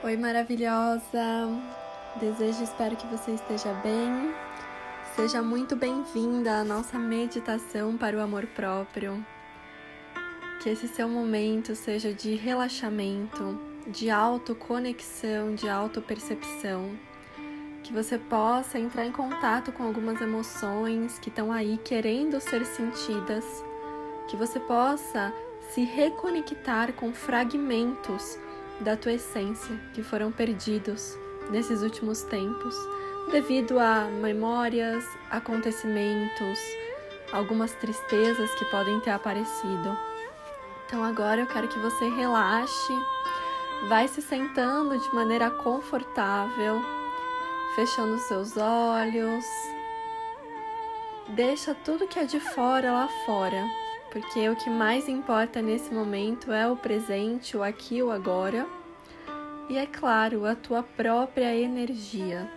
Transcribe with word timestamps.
Oi, 0.00 0.16
maravilhosa! 0.16 1.48
Desejo 2.20 2.60
e 2.60 2.62
espero 2.62 2.94
que 2.94 3.06
você 3.08 3.32
esteja 3.32 3.74
bem. 3.82 4.32
Seja 5.16 5.42
muito 5.42 5.74
bem-vinda 5.74 6.60
à 6.60 6.64
nossa 6.64 6.96
meditação 6.96 7.96
para 7.96 8.16
o 8.16 8.20
amor 8.20 8.46
próprio. 8.46 9.26
Que 10.62 10.70
esse 10.70 10.86
seu 10.86 11.08
momento 11.08 11.74
seja 11.74 12.14
de 12.14 12.36
relaxamento, 12.36 13.60
de 13.88 14.08
autoconexão, 14.08 15.56
de 15.56 15.68
autopercepção. 15.68 16.96
Que 17.82 17.92
você 17.92 18.18
possa 18.18 18.78
entrar 18.78 19.04
em 19.04 19.10
contato 19.10 19.72
com 19.72 19.82
algumas 19.82 20.20
emoções 20.20 21.18
que 21.18 21.28
estão 21.28 21.50
aí 21.50 21.76
querendo 21.76 22.40
ser 22.40 22.64
sentidas. 22.64 23.44
Que 24.28 24.36
você 24.36 24.60
possa 24.60 25.34
se 25.70 25.82
reconectar 25.82 26.92
com 26.92 27.12
fragmentos 27.12 28.38
da 28.80 28.96
tua 28.96 29.12
essência 29.12 29.76
que 29.92 30.02
foram 30.02 30.30
perdidos 30.30 31.16
nesses 31.50 31.82
últimos 31.82 32.22
tempos 32.22 32.74
devido 33.30 33.78
a 33.78 34.04
memórias, 34.04 35.04
acontecimentos, 35.30 36.58
algumas 37.32 37.72
tristezas 37.74 38.50
que 38.54 38.64
podem 38.66 39.00
ter 39.00 39.10
aparecido. 39.10 39.98
Então 40.86 41.04
agora 41.04 41.42
eu 41.42 41.46
quero 41.46 41.68
que 41.68 41.78
você 41.78 42.08
relaxe, 42.08 42.92
vai 43.88 44.08
se 44.08 44.22
sentando 44.22 44.98
de 44.98 45.14
maneira 45.14 45.50
confortável, 45.50 46.80
fechando 47.74 48.18
seus 48.20 48.56
olhos. 48.56 49.44
Deixa 51.28 51.74
tudo 51.74 52.08
que 52.08 52.18
é 52.18 52.24
de 52.24 52.40
fora 52.40 52.90
lá 52.90 53.08
fora 53.26 53.87
porque 54.10 54.48
o 54.48 54.56
que 54.56 54.70
mais 54.70 55.08
importa 55.08 55.60
nesse 55.60 55.92
momento 55.92 56.52
é 56.52 56.70
o 56.70 56.76
presente, 56.76 57.56
o 57.56 57.62
aqui, 57.62 58.02
o 58.02 58.10
agora, 58.10 58.66
e 59.68 59.76
é 59.76 59.86
claro, 59.86 60.46
a 60.46 60.54
tua 60.54 60.82
própria 60.82 61.54
energia. 61.54 62.50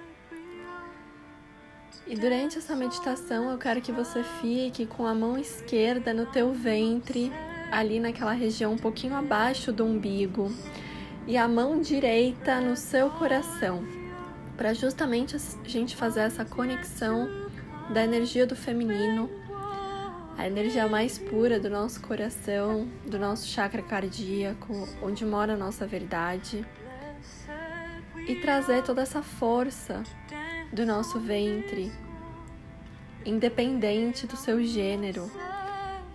E 2.08 2.16
durante 2.16 2.58
essa 2.58 2.75
meditação 2.75 3.52
eu 3.52 3.58
quero 3.58 3.81
que 3.81 3.92
você 3.92 4.23
fique 4.42 4.86
com 4.86 5.06
a 5.06 5.14
mão 5.14 5.38
esquerda 5.38 6.14
no 6.14 6.25
teu 6.25 6.53
ventre, 6.53 7.31
ali 7.72 8.00
naquela 8.00 8.34
região 8.34 8.73
um 8.73 8.78
pouquinho 8.78 9.16
abaixo 9.16 9.72
do 9.72 9.86
umbigo, 9.86 10.52
e 11.28 11.38
a 11.38 11.47
mão 11.47 11.81
direita 11.81 12.59
no 12.59 12.75
seu 12.75 13.09
coração, 13.12 13.84
para 14.58 14.73
justamente 14.73 15.36
a 15.36 15.68
gente 15.68 15.95
fazer 15.95 16.22
essa 16.22 16.45
conexão 16.45 17.30
da 17.94 18.03
energia 18.03 18.47
do 18.47 18.56
feminino 18.56 19.30
a 20.38 20.48
energia 20.48 20.88
mais 20.88 21.18
pura 21.18 21.60
do 21.60 21.70
nosso 21.70 22.02
coração, 22.02 22.88
do 23.06 23.20
nosso 23.20 23.48
chakra 23.48 23.82
cardíaco, 23.82 24.88
onde 25.02 25.26
mora 25.26 25.54
a 25.54 25.58
nossa 25.58 25.86
verdade, 25.86 26.66
e 28.28 28.36
trazer 28.36 28.84
toda 28.84 29.02
essa 29.02 29.22
força 29.22 30.04
do 30.72 30.86
nosso 30.86 31.20
ventre, 31.20 31.92
independente 33.26 34.26
do 34.26 34.36
seu 34.36 34.64
gênero. 34.64 35.30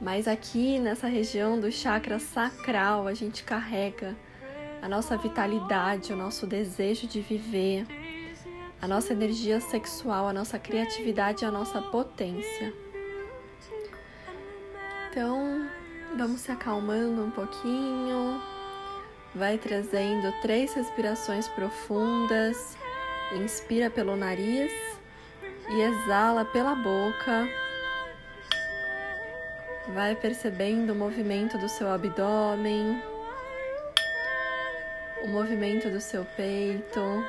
Mas 0.01 0.29
aqui 0.29 0.79
nessa 0.79 1.07
região 1.07 1.59
do 1.59 1.71
chakra 1.71 2.19
sacral, 2.19 3.07
a 3.07 3.15
gente 3.15 3.45
carrega 3.45 4.17
a 4.83 4.89
nossa 4.89 5.17
vitalidade, 5.17 6.13
o 6.13 6.17
nosso 6.17 6.47
desejo 6.47 7.07
de 7.07 7.21
viver, 7.21 7.87
a 8.81 8.87
nossa 8.87 9.13
energia 9.13 9.61
sexual, 9.61 10.29
a 10.29 10.33
nossa 10.33 10.59
criatividade 10.59 11.45
a 11.45 11.51
nossa 11.51 11.81
potência. 11.81 12.86
Então, 15.17 15.67
vamos 16.15 16.43
se 16.43 16.53
acalmando 16.53 17.25
um 17.25 17.31
pouquinho. 17.31 18.39
Vai 19.35 19.57
trazendo 19.57 20.31
três 20.43 20.75
respirações 20.75 21.49
profundas. 21.49 22.77
Inspira 23.35 23.89
pelo 23.89 24.15
nariz 24.15 24.71
e 25.71 25.81
exala 25.81 26.45
pela 26.45 26.75
boca. 26.75 27.49
Vai 29.95 30.15
percebendo 30.15 30.93
o 30.93 30.95
movimento 30.95 31.57
do 31.57 31.67
seu 31.67 31.91
abdômen, 31.91 33.03
o 35.25 35.29
movimento 35.29 35.89
do 35.89 35.99
seu 35.99 36.27
peito. 36.37 37.25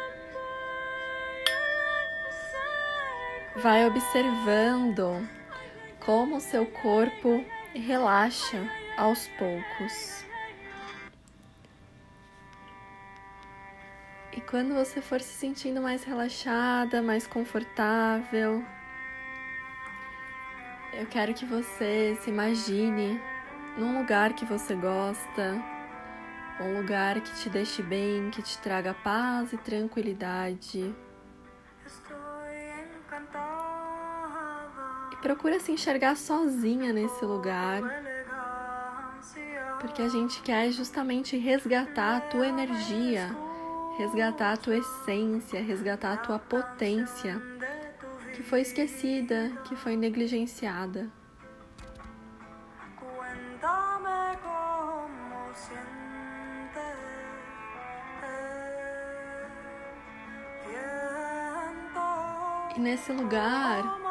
Vai 3.56 3.88
observando 3.88 5.26
como 6.02 6.36
o 6.36 6.42
seu 6.42 6.66
corpo 6.66 7.46
relaxa 7.74 8.70
aos 8.98 9.28
poucos. 9.30 10.26
E 14.32 14.42
quando 14.42 14.76
você 14.76 15.02
for 15.02 15.20
se 15.20 15.34
sentindo 15.34 15.82
mais 15.82 16.04
relaxada, 16.04 17.02
mais 17.02 17.26
confortável, 17.26 18.64
eu 20.94 21.06
quero 21.08 21.34
que 21.34 21.46
você 21.46 22.18
se 22.22 22.30
imagine 22.30 23.20
num 23.78 24.00
lugar 24.00 24.34
que 24.34 24.46
você 24.46 24.76
gosta, 24.76 25.62
um 26.60 26.78
lugar 26.78 27.22
que 27.22 27.36
te 27.36 27.50
deixe 27.50 27.84
bem, 27.84 28.32
que 28.32 28.42
te 28.42 28.58
traga 28.60 28.94
paz 28.94 29.54
e 29.54 29.58
tranquilidade. 29.58 30.96
Procura 35.22 35.60
se 35.60 35.72
enxergar 35.72 36.16
sozinha 36.16 36.94
nesse 36.94 37.26
lugar. 37.26 37.82
Porque 39.80 40.02
a 40.02 40.10
gente 40.10 40.42
quer 40.42 40.72
justamente 40.72 41.38
resgatar 41.38 42.18
a 42.18 42.22
tua 42.22 42.48
energia, 42.48 43.30
resgatar 43.98 44.54
a 44.54 44.58
tua 44.58 44.78
essência, 44.78 45.62
resgatar 45.62 46.14
a 46.14 46.18
tua 46.18 46.40
potência, 46.40 47.42
que 48.34 48.44
foi 48.44 48.62
esquecida, 48.62 49.52
que 49.66 49.76
foi 49.76 49.96
negligenciada. 49.96 51.12
E 62.76 62.80
nesse 62.80 63.12
lugar, 63.12 64.07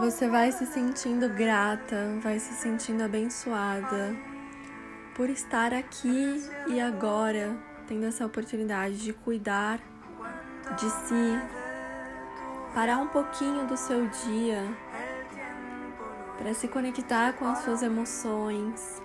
você 0.00 0.28
vai 0.28 0.50
se 0.50 0.66
sentindo 0.66 1.28
grata, 1.28 2.18
vai 2.20 2.38
se 2.38 2.54
sentindo 2.54 3.02
abençoada 3.02 4.16
por 5.14 5.28
estar 5.28 5.74
aqui 5.74 6.42
e 6.66 6.80
agora, 6.80 7.56
tendo 7.86 8.06
essa 8.06 8.24
oportunidade 8.24 8.98
de 8.98 9.12
cuidar 9.12 9.78
de 10.76 10.88
si, 10.88 11.40
parar 12.74 12.98
um 12.98 13.08
pouquinho 13.08 13.66
do 13.66 13.76
seu 13.76 14.08
dia 14.08 14.62
para 16.38 16.54
se 16.54 16.66
conectar 16.66 17.34
com 17.34 17.46
as 17.46 17.58
suas 17.58 17.82
emoções, 17.82 19.02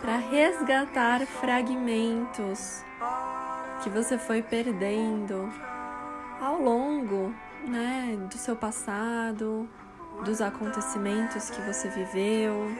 para 0.00 0.18
resgatar 0.18 1.26
fragmentos 1.26 2.84
que 3.82 3.88
você 3.88 4.18
foi 4.18 4.42
perdendo 4.42 5.50
ao 6.40 6.60
longo 6.60 7.34
né, 7.66 8.16
do 8.30 8.38
seu 8.38 8.56
passado, 8.56 9.68
dos 10.24 10.40
acontecimentos 10.40 11.50
que 11.50 11.60
você 11.62 11.88
viveu, 11.88 12.70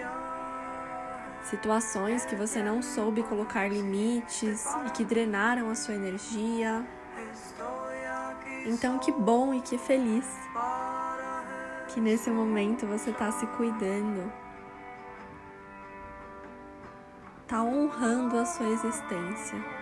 situações 1.42 2.24
que 2.24 2.34
você 2.34 2.62
não 2.62 2.82
soube 2.82 3.22
colocar 3.22 3.68
limites 3.68 4.66
e 4.86 4.90
que 4.90 5.04
drenaram 5.04 5.70
a 5.70 5.74
sua 5.74 5.94
energia. 5.94 6.84
Então, 8.66 8.98
que 8.98 9.12
bom 9.12 9.54
e 9.54 9.60
que 9.60 9.78
feliz 9.78 10.26
que 11.88 12.00
nesse 12.00 12.30
momento 12.30 12.86
você 12.86 13.10
está 13.10 13.30
se 13.30 13.46
cuidando, 13.46 14.32
está 17.42 17.62
honrando 17.62 18.36
a 18.38 18.44
sua 18.44 18.68
existência. 18.68 19.75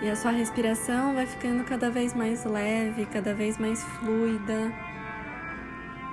E 0.00 0.08
a 0.08 0.14
sua 0.14 0.30
respiração 0.30 1.14
vai 1.14 1.26
ficando 1.26 1.64
cada 1.64 1.90
vez 1.90 2.14
mais 2.14 2.44
leve, 2.44 3.04
cada 3.06 3.34
vez 3.34 3.58
mais 3.58 3.82
fluida. 3.82 4.72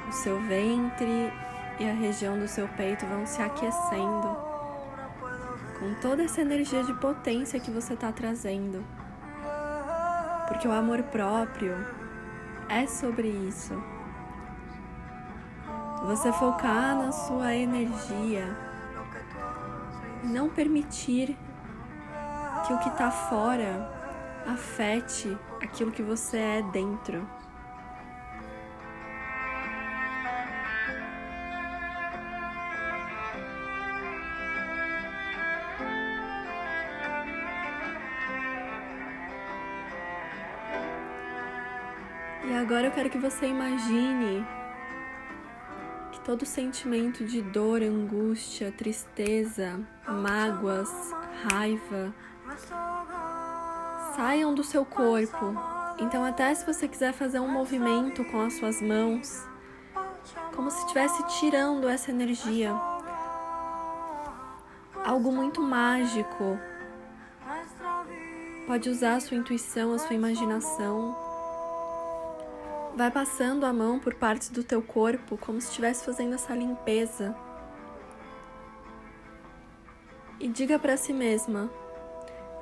O 0.07 0.11
seu 0.11 0.39
ventre 0.41 1.31
e 1.79 1.89
a 1.89 1.93
região 1.93 2.39
do 2.39 2.47
seu 2.47 2.67
peito 2.69 3.05
vão 3.05 3.25
se 3.25 3.41
aquecendo 3.41 4.55
com 5.79 5.93
toda 6.01 6.23
essa 6.23 6.41
energia 6.41 6.83
de 6.83 6.93
potência 6.95 7.59
que 7.59 7.69
você 7.69 7.93
está 7.93 8.11
trazendo. 8.11 8.83
Porque 10.47 10.67
o 10.67 10.71
amor 10.71 11.03
próprio 11.03 11.75
é 12.69 12.87
sobre 12.87 13.27
isso. 13.27 13.73
Você 16.05 16.31
focar 16.33 16.95
na 16.95 17.11
sua 17.11 17.55
energia, 17.55 18.45
não 20.23 20.49
permitir 20.49 21.37
que 22.65 22.73
o 22.73 22.79
que 22.79 22.89
está 22.89 23.11
fora 23.11 23.87
afete 24.47 25.37
aquilo 25.61 25.91
que 25.91 26.01
você 26.01 26.37
é 26.37 26.61
dentro. 26.71 27.27
E 42.47 42.53
agora 42.55 42.87
eu 42.87 42.91
quero 42.91 43.09
que 43.11 43.17
você 43.19 43.45
imagine 43.45 44.45
que 46.11 46.19
todo 46.21 46.45
sentimento 46.45 47.23
de 47.25 47.43
dor, 47.43 47.83
angústia, 47.83 48.71
tristeza, 48.71 49.79
mágoas, 50.07 50.89
raiva, 51.43 52.13
saiam 54.15 54.53
do 54.53 54.63
seu 54.63 54.85
corpo. 54.85 55.53
Então, 55.97 56.23
até 56.23 56.53
se 56.53 56.65
você 56.65 56.87
quiser 56.87 57.13
fazer 57.13 57.39
um 57.39 57.47
movimento 57.47 58.23
com 58.25 58.41
as 58.41 58.53
suas 58.53 58.81
mãos, 58.81 59.47
como 60.55 60.69
se 60.69 60.79
estivesse 60.79 61.23
tirando 61.39 61.87
essa 61.87 62.11
energia. 62.11 62.73
Algo 65.03 65.31
muito 65.31 65.61
mágico. 65.61 66.59
Pode 68.67 68.89
usar 68.89 69.15
a 69.15 69.19
sua 69.19 69.37
intuição, 69.37 69.93
a 69.93 69.99
sua 69.99 70.15
imaginação 70.15 71.25
Vai 72.95 73.11
passando 73.11 73.65
a 73.65 73.73
mão 73.73 73.99
por 73.99 74.15
partes 74.15 74.49
do 74.49 74.63
teu 74.63 74.81
corpo 74.81 75.37
como 75.37 75.59
se 75.59 75.67
estivesse 75.67 76.05
fazendo 76.05 76.35
essa 76.35 76.55
limpeza. 76.55 77.35
E 80.39 80.47
diga 80.47 80.79
para 80.79 80.95
si 80.95 81.11
mesma: 81.11 81.69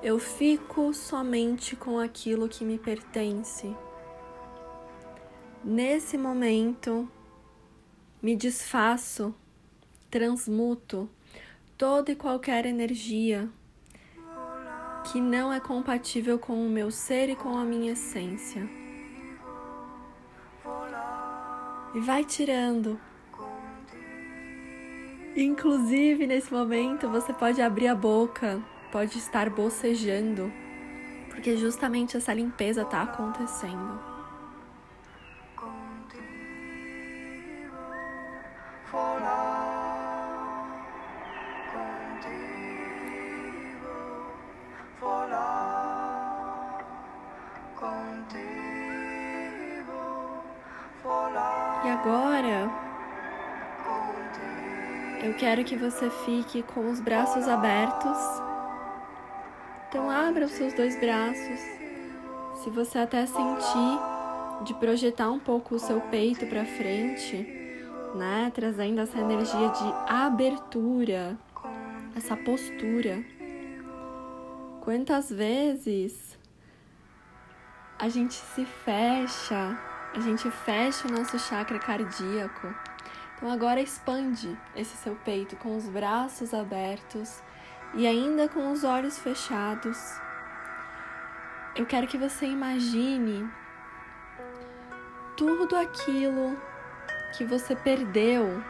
Eu 0.04 0.20
fico 0.20 0.94
somente 0.94 1.76
com 1.76 1.98
aquilo 1.98 2.48
que 2.50 2.64
me 2.64 2.78
pertence. 2.78 3.76
Nesse 5.64 6.18
momento, 6.18 7.10
me 8.22 8.36
desfaço, 8.36 9.34
transmuto 10.12 11.10
toda 11.78 12.12
e 12.12 12.16
qualquer 12.16 12.66
energia 12.66 13.50
que 15.12 15.20
não 15.20 15.52
é 15.52 15.60
compatível 15.60 16.38
com 16.38 16.66
o 16.66 16.70
meu 16.70 16.92
ser 16.92 17.30
e 17.30 17.36
com 17.36 17.58
a 17.58 17.64
minha 17.64 17.94
essência. 17.94 18.84
e 21.94 22.00
vai 22.00 22.24
tirando. 22.26 23.00
Inclusive, 25.36 26.28
nesse 26.28 26.52
momento, 26.52 27.10
você 27.10 27.34
pode 27.34 27.62
abrir 27.62 27.88
a 27.88 27.96
boca, 27.96 28.62
pode 28.94 29.18
estar 29.18 29.50
bocejando, 29.50 30.54
porque 31.32 31.58
justamente 31.58 32.16
essa 32.16 32.32
limpeza 32.32 32.84
está 32.84 33.02
acontecendo. 33.02 34.00
E 51.84 51.90
agora 51.90 52.70
eu 55.24 55.34
quero 55.34 55.64
que 55.64 55.76
você 55.76 56.12
fique 56.26 56.62
com 56.62 56.92
os 56.92 57.00
braços 57.00 57.48
abertos. 57.48 58.43
Então 59.94 60.10
abra 60.10 60.46
os 60.46 60.52
seus 60.54 60.74
dois 60.74 61.00
braços. 61.00 61.60
Se 62.64 62.70
você 62.72 62.98
até 62.98 63.28
sentir 63.28 64.00
de 64.64 64.74
projetar 64.74 65.30
um 65.30 65.38
pouco 65.38 65.76
o 65.76 65.80
seu 65.80 66.02
peito 66.02 66.48
para 66.48 66.66
frente, 66.66 67.38
né, 68.16 68.52
trazendo 68.56 69.02
essa 69.02 69.20
energia 69.20 69.70
de 69.70 70.12
abertura, 70.12 71.38
essa 72.16 72.36
postura. 72.36 73.24
Quantas 74.82 75.30
vezes 75.30 76.40
a 78.00 78.10
gente 78.10 78.34
se 78.34 78.66
fecha 78.66 79.80
a 80.16 80.20
gente 80.20 80.50
fecha 80.50 81.08
o 81.08 81.12
nosso 81.12 81.38
chakra 81.38 81.78
cardíaco. 81.78 82.74
Então 83.36 83.52
agora 83.52 83.80
expande 83.80 84.58
esse 84.76 84.98
seu 84.98 85.16
peito 85.18 85.56
com 85.58 85.78
os 85.78 85.88
braços 85.88 86.52
abertos 86.52 87.44
e 87.94 88.08
ainda 88.08 88.48
com 88.48 88.72
os 88.72 88.84
olhos 88.84 89.18
fechados. 89.18 89.98
Eu 91.76 91.86
quero 91.86 92.08
que 92.08 92.18
você 92.18 92.46
imagine 92.46 93.50
tudo 95.36 95.76
aquilo 95.76 96.58
que 97.36 97.44
você 97.44 97.76
perdeu, 97.76 98.62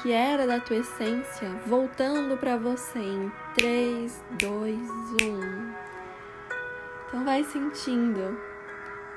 que 0.00 0.12
era 0.12 0.46
da 0.46 0.58
tua 0.58 0.76
essência, 0.76 1.48
voltando 1.66 2.36
para 2.36 2.56
você 2.56 2.98
em 2.98 3.32
3, 3.54 4.24
2, 4.40 4.78
1. 5.22 5.72
Então 7.06 7.24
vai 7.24 7.44
sentindo 7.44 8.40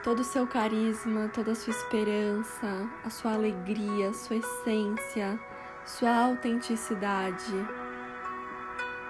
todo 0.04 0.20
o 0.20 0.24
seu 0.24 0.46
carisma, 0.46 1.30
toda 1.34 1.54
a 1.54 1.56
sua 1.56 1.72
esperança, 1.72 2.88
a 3.04 3.10
sua 3.10 3.34
alegria, 3.34 4.10
a 4.10 4.14
sua 4.14 4.36
essência, 4.36 5.40
sua 5.84 6.16
autenticidade, 6.16 7.54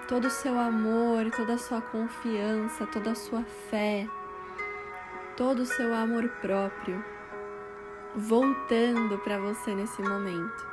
todo 0.08 0.26
o 0.26 0.30
seu 0.30 0.58
amor, 0.58 1.30
toda 1.30 1.54
a 1.54 1.58
sua 1.58 1.80
confiança, 1.80 2.86
toda 2.86 3.10
a 3.10 3.14
sua 3.14 3.42
fé, 3.70 4.08
todo 5.36 5.60
o 5.60 5.66
seu 5.66 5.94
amor 5.94 6.28
próprio 6.40 7.04
voltando 8.16 9.18
para 9.18 9.38
você 9.38 9.74
nesse 9.74 10.00
momento. 10.00 10.66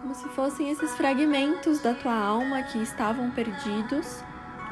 Como 0.00 0.14
se 0.14 0.28
fossem 0.30 0.70
esses 0.70 0.92
fragmentos 0.96 1.80
da 1.80 1.94
tua 1.94 2.14
alma 2.14 2.62
que 2.62 2.78
estavam 2.82 3.30
perdidos, 3.30 4.22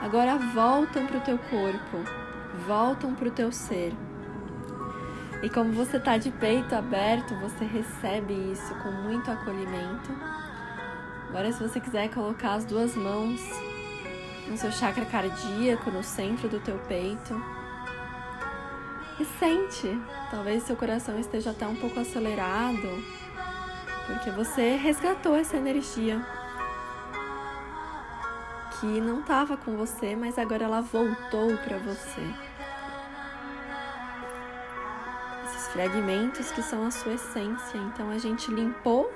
agora 0.00 0.36
voltam 0.36 1.06
para 1.06 1.18
o 1.18 1.20
teu 1.20 1.38
corpo, 1.38 1.98
voltam 2.66 3.14
para 3.14 3.28
o 3.28 3.30
teu 3.30 3.52
ser. 3.52 3.92
E 5.42 5.48
como 5.48 5.72
você 5.72 5.98
está 5.98 6.16
de 6.16 6.30
peito 6.32 6.74
aberto, 6.74 7.34
você 7.36 7.64
recebe 7.64 8.32
isso 8.50 8.74
com 8.82 8.90
muito 8.90 9.30
acolhimento. 9.30 10.10
Agora, 11.28 11.52
se 11.52 11.62
você 11.62 11.80
quiser 11.80 12.08
colocar 12.10 12.54
as 12.54 12.64
duas 12.64 12.94
mãos 12.94 13.40
no 14.48 14.56
seu 14.56 14.70
chakra 14.70 15.04
cardíaco, 15.04 15.90
no 15.90 16.02
centro 16.02 16.48
do 16.48 16.60
teu 16.60 16.78
peito, 16.88 17.34
e 19.18 19.24
sente. 19.24 20.00
Talvez 20.30 20.62
seu 20.62 20.76
coração 20.76 21.18
esteja 21.18 21.50
até 21.50 21.66
um 21.66 21.76
pouco 21.76 21.98
acelerado, 21.98 23.02
porque 24.06 24.30
você 24.30 24.76
resgatou 24.76 25.36
essa 25.36 25.56
energia 25.56 26.24
que 28.78 29.00
não 29.00 29.20
estava 29.20 29.56
com 29.56 29.76
você, 29.76 30.14
mas 30.14 30.38
agora 30.38 30.64
ela 30.64 30.80
voltou 30.80 31.56
para 31.58 31.78
você. 31.78 32.22
fragmentos 35.76 36.50
que 36.52 36.62
são 36.62 36.86
a 36.86 36.90
sua 36.90 37.12
essência. 37.12 37.76
Então 37.76 38.08
a 38.08 38.16
gente 38.16 38.50
limpou 38.50 39.12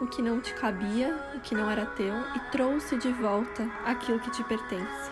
o 0.00 0.06
que 0.06 0.22
não 0.22 0.40
te 0.40 0.54
cabia, 0.54 1.14
o 1.34 1.40
que 1.40 1.54
não 1.54 1.70
era 1.70 1.84
teu 1.84 2.14
e 2.34 2.40
trouxe 2.50 2.96
de 2.96 3.12
volta 3.12 3.68
aquilo 3.84 4.18
que 4.18 4.30
te 4.30 4.42
pertence. 4.44 5.10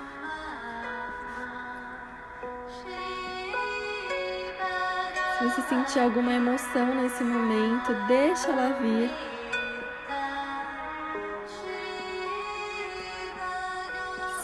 Se 5.38 5.44
você 5.44 5.62
sentir 5.62 6.00
alguma 6.00 6.32
emoção 6.32 6.94
nesse 6.96 7.22
momento, 7.22 7.94
deixa 8.08 8.50
ela 8.50 8.80
vir. 8.80 9.10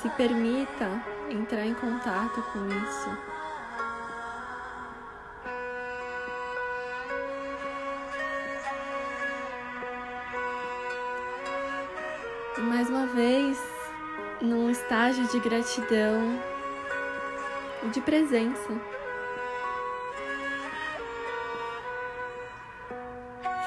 Se 0.01 0.09
permita 0.11 1.03
entrar 1.31 1.67
em 1.67 1.75
contato 1.75 2.43
com 2.53 2.69
isso. 2.69 3.34
De 15.35 15.41
gratidão 15.41 16.41
e 17.83 17.89
de 17.89 18.01
presença. 18.01 18.69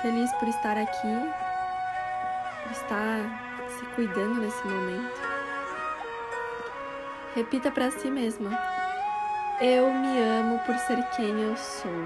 Feliz 0.01 0.31
por 0.35 0.47
estar 0.47 0.77
aqui, 0.77 1.13
por 2.63 2.71
estar 2.71 3.67
se 3.67 3.85
cuidando 3.95 4.39
nesse 4.39 4.65
momento. 4.65 5.19
Repita 7.35 7.69
para 7.69 7.91
si 7.91 8.09
mesma: 8.09 8.57
Eu 9.59 9.93
me 9.93 10.21
amo 10.21 10.59
por 10.59 10.77
ser 10.77 11.03
quem 11.17 11.41
eu 11.41 11.57
sou. 11.57 12.05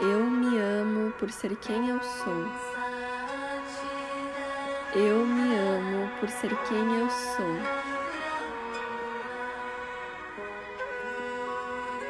Eu 0.00 0.20
me 0.20 0.58
amo 0.58 1.12
por 1.18 1.30
ser 1.30 1.54
quem 1.56 1.90
eu 1.90 2.02
sou. 2.02 2.83
Eu 4.96 5.26
me 5.26 5.56
amo 5.56 6.08
por 6.20 6.28
ser 6.28 6.56
quem 6.68 7.00
eu 7.00 7.10
sou. 7.10 7.56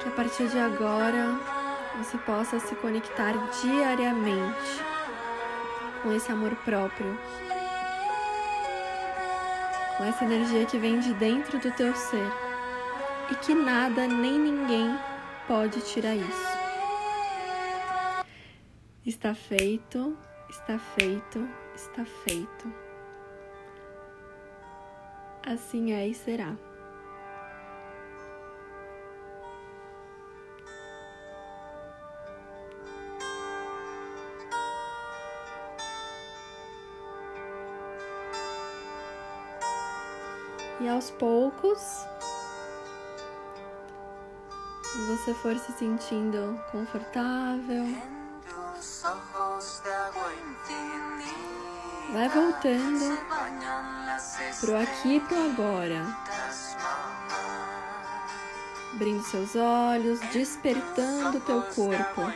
Que 0.03 0.09
a 0.09 0.13
partir 0.13 0.49
de 0.49 0.59
agora 0.59 1.41
você 1.97 2.19
possa 2.19 2.61
se 2.61 2.75
conectar 2.75 3.33
diariamente 3.63 4.83
com 6.03 6.13
esse 6.13 6.31
amor 6.31 6.55
próprio, 6.57 7.19
com 9.97 10.05
essa 10.05 10.27
energia 10.27 10.67
que 10.67 10.77
vem 10.77 11.01
de 11.01 11.15
dentro 11.15 11.59
do 11.59 11.71
teu 11.71 11.95
ser 11.97 12.31
e 13.31 13.35
que 13.37 13.55
nada 13.55 14.07
nem 14.07 14.39
ninguém 14.39 14.95
pode 15.49 15.81
tirar 15.81 16.15
isso. 16.15 16.55
Está 19.07 19.35
feito, 19.35 20.15
está 20.51 20.79
feito, 20.79 21.49
está 21.75 22.05
feito. 22.05 22.73
Assim 25.47 25.93
é 25.93 26.09
e 26.09 26.15
será. 26.15 26.57
E 40.81 40.89
aos 40.89 41.11
poucos, 41.11 41.81
você 45.09 45.33
for 45.35 45.57
se 45.59 45.73
sentindo 45.73 46.61
confortável, 46.71 47.85
vai 52.15 52.29
voltando 52.29 53.19
pro 54.61 54.77
aqui 54.77 55.17
e 55.17 55.21
pro 55.21 55.51
agora. 55.51 56.17
Abrindo 58.93 59.25
seus 59.25 59.57
olhos, 59.57 60.21
despertando 60.33 61.41
teu 61.41 61.63
corpo. 61.63 62.33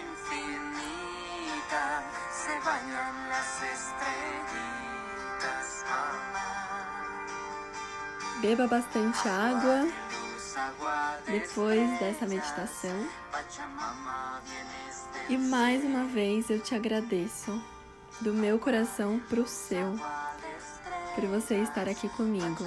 Beba 8.41 8.67
bastante 8.67 9.29
água 9.29 9.87
depois 11.27 11.99
dessa 12.01 12.27
meditação. 12.27 13.09
E 15.29 15.39
mais 15.39 15.85
uma 15.85 16.05
vez 16.07 16.51
eu 16.51 16.59
te 16.59 16.75
agradeço 16.75 17.78
do 18.21 18.33
meu 18.35 18.59
coração 18.59 19.21
para 19.29 19.41
o 19.41 19.47
seu, 19.47 19.95
por 21.15 21.27
você 21.27 21.57
estar 21.57 21.89
aqui 21.89 22.09
comigo. 22.11 22.65